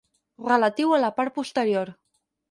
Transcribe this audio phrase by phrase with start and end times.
[0.45, 1.93] Relatiu a la part posterior.